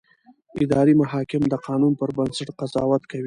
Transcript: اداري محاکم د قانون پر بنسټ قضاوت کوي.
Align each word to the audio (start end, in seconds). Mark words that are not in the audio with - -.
اداري 0.63 0.93
محاکم 1.01 1.41
د 1.47 1.53
قانون 1.67 1.93
پر 1.99 2.09
بنسټ 2.17 2.47
قضاوت 2.59 3.03
کوي. 3.11 3.19